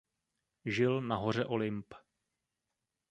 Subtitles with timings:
[0.65, 1.93] Žil na hoře Olymp.